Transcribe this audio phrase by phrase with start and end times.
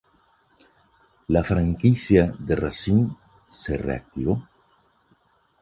[1.35, 3.15] La franquicia de Racine
[3.47, 4.49] se reactivó.